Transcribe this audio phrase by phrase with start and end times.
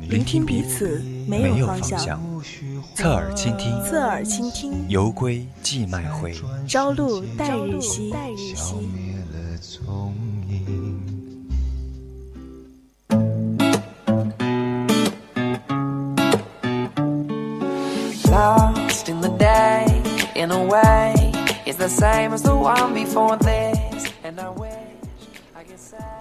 [0.00, 2.20] 聆听彼此没有方向。
[2.94, 4.72] 侧耳倾听，侧耳倾听。
[4.88, 6.32] 游归寄麦回，
[6.66, 8.12] 朝露待日晞。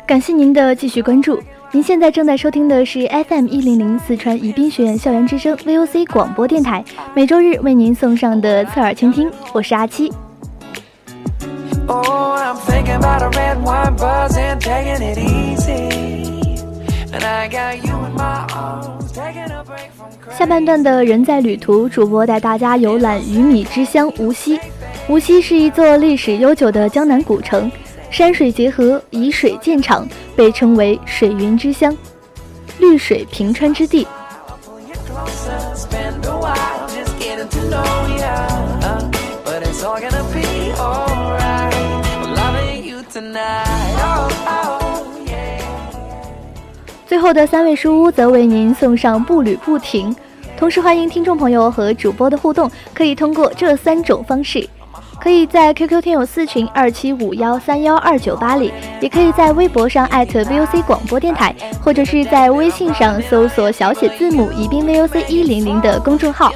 [0.07, 1.41] 感谢您的继续关注。
[1.75, 6.81] 您现在正在收听的是 FM 一零零四川宜宾学院校园之声 VOC 广播电台，
[7.13, 10.09] 每周日为您送上的侧耳倾听，我是阿七。
[20.31, 24.57] 下半段的人在旅途，主播带大家游览鱼米之乡无锡。
[25.09, 27.69] 无锡是一座历史悠久的江南古城。
[28.16, 31.94] 山水结合，以水建厂，被称为水云之乡，
[32.80, 34.07] 绿水平川之地。
[47.05, 50.16] 最后的三位书屋则为您送上步履不停，
[50.55, 54.66] 同时欢迎听众朋友和主播的互动，可以通过这三种方式。
[55.26, 61.52] 可以在 QQ 听友四群二七五幺三幺二九八里，也可以在微博上艾特 VOC 广播电台，
[61.84, 66.53] 或者是在微信上搜索小写字母宜宾 VOC 一零零的公众号。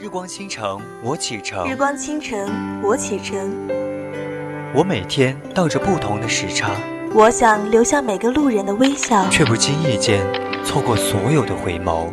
[0.00, 1.64] 日光倾城，我启程。
[1.70, 4.07] 日光倾城，我启程。
[4.74, 6.72] 我每天倒着不同的时差，
[7.14, 10.20] 我想留下每个路人的微笑，却不经意间
[10.62, 12.08] 错过所有的回眸。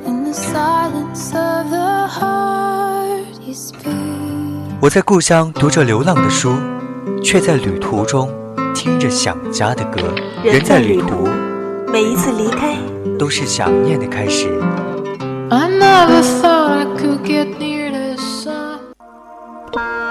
[4.79, 6.55] 我在故乡读着流浪的书，
[7.21, 8.33] 却在旅途中
[8.73, 10.01] 听着想家的歌。
[10.41, 11.27] 人在旅途，
[11.91, 12.77] 每一次离开
[13.19, 14.49] 都是想念的开始。
[19.73, 20.04] 无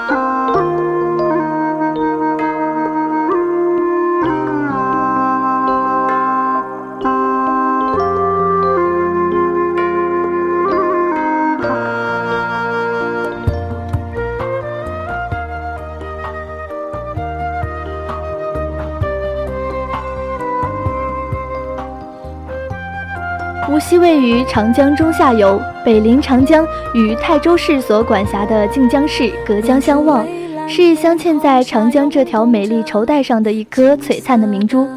[23.86, 30.26] 锡位于长江中下游，北临长江，与泰州市所管辖的靖江市隔江相望，
[30.66, 34.88] 是镶嵌在长江这条美丽绸带上的一颗璀璨的明珠。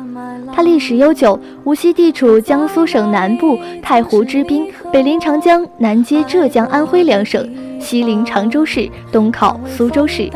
[0.53, 7.45] 它历史悠久，无锡地处江苏省南部太湖之滨，北临长江，南接浙江、安徽两省，
[7.81, 10.29] 西临常州市，东靠苏州市。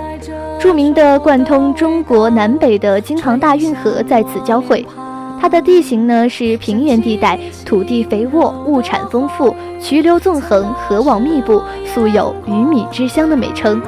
[0.60, 4.86] 著名的贯通中国南北的京杭大运河在此交汇。
[5.42, 7.36] 它的地形呢是平原地带，
[7.66, 13.82] 土地肥沃，物产丰富，渠流纵横，河网密布，素有“鱼米之乡”的美称。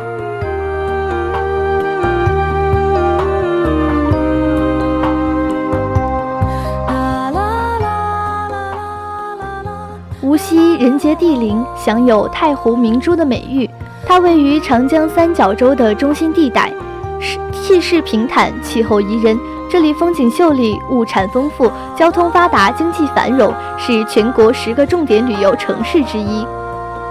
[10.23, 13.69] 无锡人杰地灵，享有“太湖明珠”的美誉。
[14.07, 16.73] 它位于长江三角洲的中心地带，
[17.19, 19.37] 是气势平坦，气候宜人。
[19.73, 26.45] 这里风景秀丽，物产丰富，交通发达，经济繁荣，是全国十个重点旅游城市之一。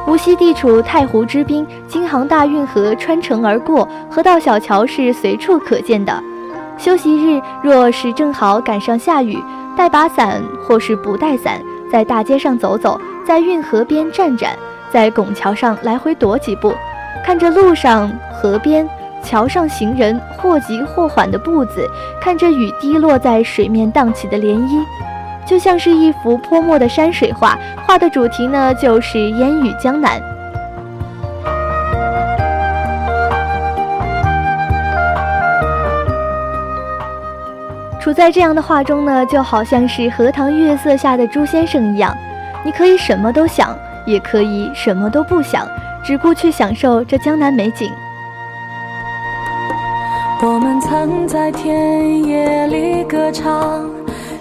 [0.06, 6.22] 无锡地处太湖之滨，京杭大运河穿城而过，河道小桥是随处可见的。
[6.78, 9.37] 休息日，若是正好赶上下雨，
[9.77, 11.60] 带把伞或是不带伞，
[11.91, 12.97] 在大街上走走，
[13.27, 14.57] 在运河边站站，
[14.89, 16.72] 在拱桥上来回踱几步，
[17.27, 18.89] 看着路上、河边。
[19.22, 21.89] 桥上行人或急或缓的步子，
[22.21, 24.84] 看着雨滴落在水面荡起的涟漪，
[25.47, 27.59] 就像是一幅泼墨的山水画。
[27.86, 30.21] 画的主题呢，就是烟雨江南。
[38.01, 42.13] 处在这样的画中呢，就好像是荷塘月色下的朱先生一样，
[42.65, 45.65] 你可以什么都想，也可以什么都不想，
[46.03, 47.92] 只顾去享受这江南美景。
[50.83, 53.89] 曾在田野里歌唱，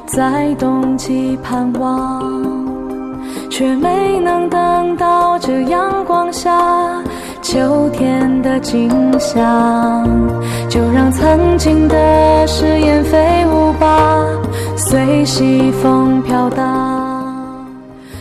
[0.07, 2.19] 在冬季盼望，
[3.49, 6.99] 却没能等到这阳光下
[7.43, 8.89] 秋天的景
[9.19, 10.03] 象。
[10.67, 14.25] 就让曾经的誓言飞舞吧，
[14.75, 17.67] 随西风飘荡。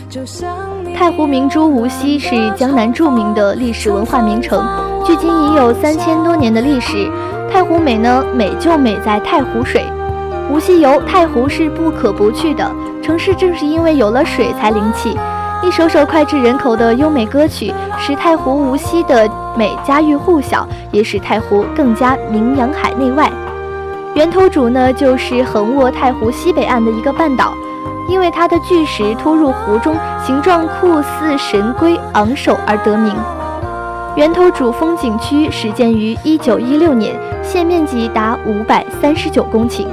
[0.09, 0.47] 就像
[0.95, 4.63] 太湖明珠无锡是江南著名的历史文化名城，
[5.03, 7.09] 距今已有三千多年的历史。
[7.51, 9.85] 太湖美呢，美就美在太湖水。
[10.49, 12.71] 无锡游太湖是不可不去的，
[13.03, 15.17] 城市正是因为有了水才灵气。
[15.61, 23.29] 一首首脍炙人口的优美歌曲，使太湖无锡的美家喻户晓，也使太湖更加名扬海内外。
[24.13, 27.53] 源头渚呢，就是横卧太湖西北岸的一个半岛，
[28.07, 29.93] 因为它的巨石突入湖中，
[30.25, 33.13] 形状酷似神龟昂首而得名。
[34.17, 39.87] 源头主峰景区始建于一九一六年，现面积达五百三十九公顷。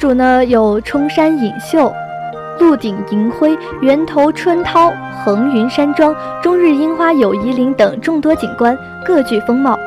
[0.00, 1.92] 主呢有冲山隐秀、
[2.58, 4.90] 鹿顶银辉、源头春涛、
[5.22, 8.74] 横云山庄、中日樱花友谊林等众多景观，
[9.04, 9.78] 各具风貌。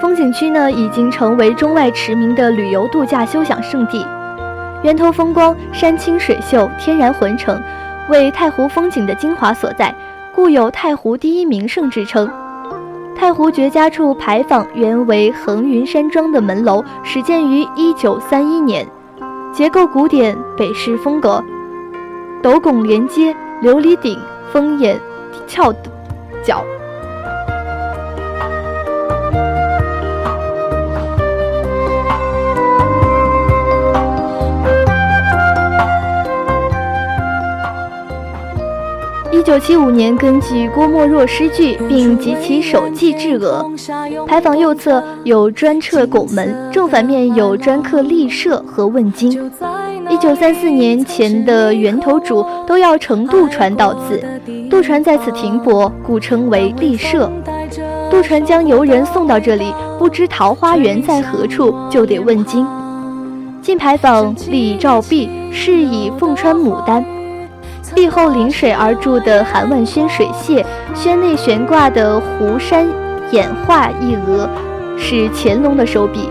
[0.00, 4.02] 风景区呢已经成为中外驰名的旅游度假休享胜地。
[4.82, 7.60] 源头风光，山清水秀，天然浑成，
[8.08, 9.94] 为太湖风景的精华所在，
[10.34, 12.30] 故有太湖第一名胜之称。
[13.14, 18.88] 太湖绝佳处牌坊原为横云山庄的门楼，始建于一九三一年。
[19.52, 21.42] 结构古典，北式风格，
[22.40, 24.18] 斗拱连接，琉璃顶，
[24.52, 24.98] 风眼
[25.46, 25.72] 翘
[26.42, 26.64] 角。
[39.50, 43.68] 九七五年，根据郭沫若诗句，并集其手迹制额。
[44.24, 49.50] 牌坊右侧有砖彻拱门，正反面有砖刻立舍和问津。
[50.08, 54.22] 一九三四年前的源头主都要乘渡船到此，
[54.70, 57.28] 渡船在此停泊，故称为立舍。
[58.08, 62.64] 渡船将游人送到这里，不知桃花源在何处，就得问津。
[63.60, 67.04] 进牌坊立照壁，是以凤穿牡丹。
[67.94, 70.64] 壁后临水而筑的韩万轩水榭，
[70.94, 72.88] 轩内悬挂的湖山
[73.30, 74.48] 演化一额，
[74.96, 76.28] 是乾隆的手笔。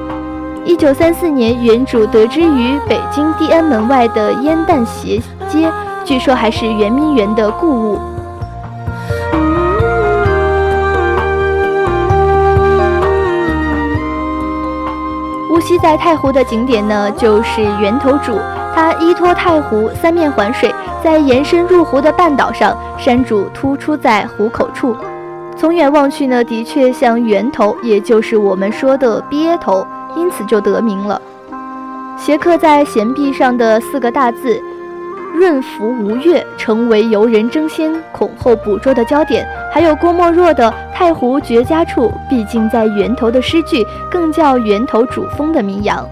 [0.66, 5.72] 一九三四年，原主得知于北京地安门外的烟弹斜街，
[6.04, 8.00] 据说还是圆明园的故物。
[15.52, 18.38] 无锡在太湖的景点呢，就是源头渚，
[18.76, 20.74] 它依托太湖，三面环水。
[21.04, 24.96] 在延伸入湖的半岛上，山主突出在湖口处，
[25.58, 29.86] 从远望去呢，的确像源头，也就是我们说的鳖头，
[30.16, 31.22] 因此就得名了。
[32.18, 34.62] 斜刻在岩壁上的四个大字
[35.34, 39.48] “润福无月”成为游人争先恐后捕捉的焦点。
[39.72, 46.06] 还有郭沫若的“太湖绝佳处，毕竟在源头”的诗句，更叫源头主峰的名扬。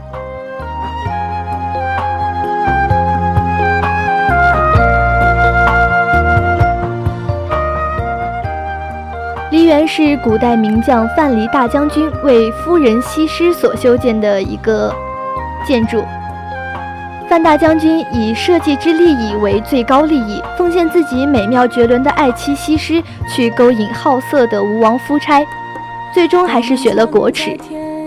[9.67, 14.95] 园是古代名将范蠡大将军为夫人西施所修建的一个
[15.65, 16.01] 建筑。
[17.29, 25.45] 范大将军以社稷之利益为最高利益，奉献自己美妙绝伦的爱妻西施去勾引好色的吴王夫差，
[26.13, 27.57] 最终还是选了国耻。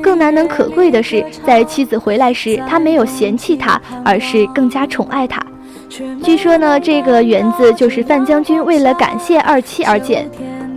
[0.02, 5.38] 更难能可贵的是，在妻子回来时，他没有嫌弃她，而是更加宠爱她。
[6.24, 10.26] 据说呢，这个园子就是范将军为了感谢二妻而建。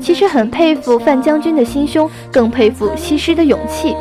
[0.04, 3.96] 其实很佩服范将军的心胸，更佩服西施的勇气。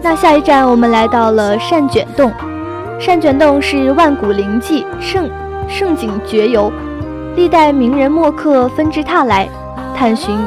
[0.00, 2.32] 那下一站，我们来到了善卷洞。
[3.00, 5.28] 善卷洞是万古灵迹，胜
[5.68, 6.72] 胜景绝游，
[7.34, 9.48] 历代名人墨客纷至沓来
[9.96, 10.38] 探寻，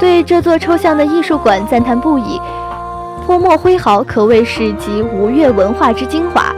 [0.00, 2.40] 对这座抽象的艺术馆赞叹不已。
[3.26, 6.54] 泼墨挥毫可谓是集吴越文化之精华。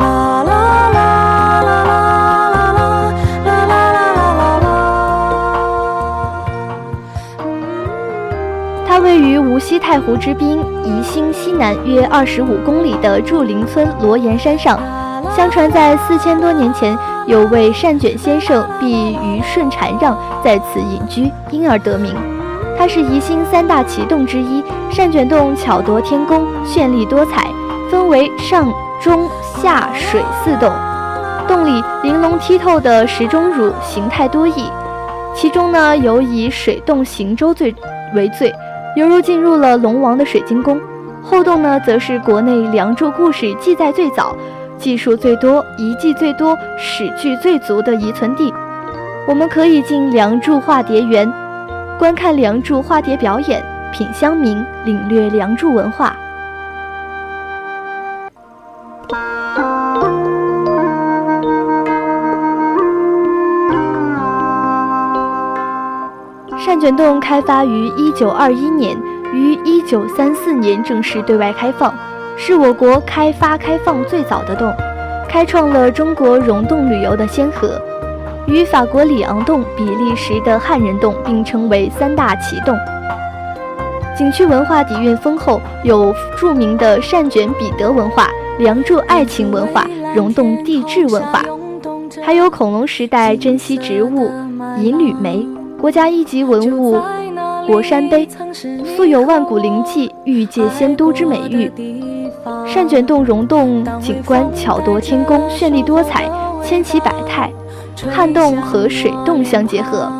[0.00, 2.72] 啦啦啦啦啦啦啦
[3.46, 4.02] 啦啦啦
[4.34, 4.66] 啦啦。
[8.84, 14.80] 它位于无锡太湖之滨宜兴西南约二十五公里的祝陵村罗岩山上，
[15.36, 16.98] 相传在四千多年前。
[17.26, 22.14] 有位善卷先生避于顺禅让，在此隐居，因而得名。
[22.78, 27.46] 它是宜兴三大奇洞之一，善卷洞巧夺天工，绚丽多彩，
[27.90, 30.72] 分为上、中、下水四洞。
[31.46, 34.70] 洞里玲珑剔透的石钟乳形态多异，
[35.34, 37.74] 其中呢有以水洞行舟最
[38.14, 38.52] 为最。
[38.96, 40.80] 犹如进入了龙王的水晶宫，
[41.22, 44.34] 后洞呢，则是国内梁祝故事记载最早、
[44.80, 48.52] 技术最多、遗迹最多、史据最足的遗存地。
[49.28, 51.30] 我们可以进梁祝化蝶园，
[51.98, 56.16] 观看梁祝化蝶表演，品香茗，领略梁祝文化。
[66.58, 68.96] 善卷洞开发于一九二一年，
[69.32, 71.92] 于一九三四年正式对外开放，
[72.36, 74.72] 是我国开发开放最早的洞，
[75.28, 77.80] 开创了中国溶洞旅游的先河，
[78.46, 82.76] 与法国里昂洞、比利时的汉人洞并称为三大奇洞。
[84.18, 91.42] 景区文化底蕴丰厚，有著名的善卷彼得文化、梁祝爱情文化、溶洞地质文化，
[92.22, 94.30] 还有恐龙时代珍稀植物
[94.78, 95.46] 银缕梅。
[95.80, 97.00] 国家一级文物
[97.66, 98.28] 国山碑，
[98.94, 101.70] 素有万古灵迹、玉界仙都之美誉。
[102.66, 106.30] 善卷洞溶洞景观巧夺天工，绚丽多彩，
[106.64, 107.50] 千奇百态。
[108.10, 110.10] 旱洞和水洞相结合。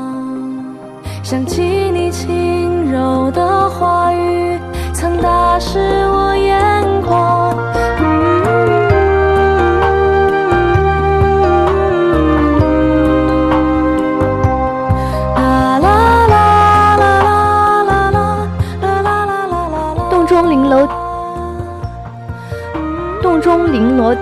[1.23, 4.59] 想起你轻柔的话语，
[4.93, 7.40] 曾打湿我眼眶。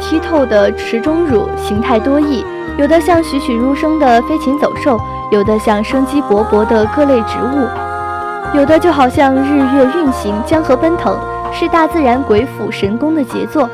[0.00, 2.45] 剔透的池中乳形态多异，
[2.78, 4.99] 有的像栩栩如生的飞禽走兽，
[5.31, 11.19] 有的像生机勃勃的各类植物，有的就好像日月运行、江河奔腾，
[11.52, 13.69] 是大自然鬼斧神工的杰作。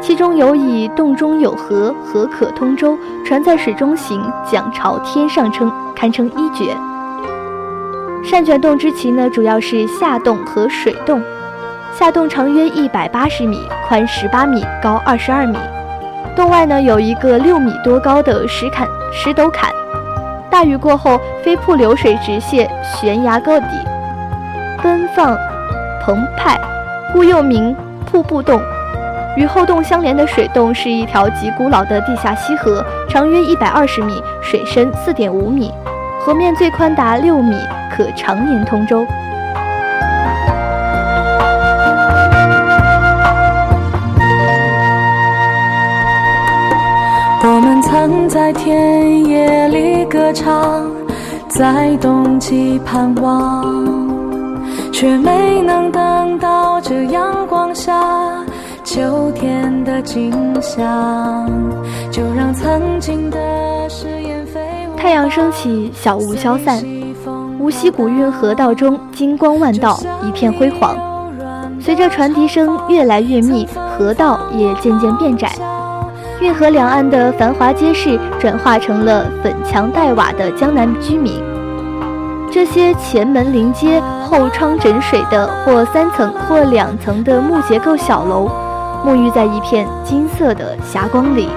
[0.00, 6.76] 其中有以“洞中有河，河可通舟，船在水中行，桨朝天上撑”，堪称一绝。
[8.24, 11.22] 善卷洞之奇呢，主要是下洞和水洞。
[11.98, 15.58] 下洞长约一百八十米，宽十八米，高二十二米。
[16.34, 19.70] 洞外呢有一个六米多高的石坎石斗坎，
[20.50, 23.66] 大雨过后飞瀑流水直泻悬崖高底，
[24.82, 25.36] 奔放
[26.02, 26.58] 澎湃，
[27.12, 27.76] 故又名
[28.10, 28.60] 瀑布洞。
[29.36, 35.70] 与后洞相连的水洞是一条极古老的地下溪河，长约一百二十米，水深四点五米，
[36.20, 37.54] 河面最宽达六米，
[37.94, 39.06] 可常年通舟。
[47.92, 50.90] 曾在田野里歌唱，
[51.46, 53.62] 在冬季盼望，
[54.90, 58.42] 却没能等到这阳光下
[58.82, 61.46] 秋天的景象。
[62.10, 63.38] 就让曾经的
[63.90, 64.58] 誓言飞
[64.96, 66.82] 太阳升起，小雾消散，
[67.58, 70.96] 无锡古运河道中金光万道，一片辉煌。
[71.78, 73.68] 随着船笛声越来越密，
[73.98, 75.52] 河道也渐渐变窄。
[76.42, 81.40] 运河两岸的繁华街市转化成了粉墙黛瓦的江南居民。
[82.50, 88.50] 这些前门临街、后窗枕水的或三层或两层的木结构小楼，
[89.06, 91.48] 沐浴在一片金色的霞光里。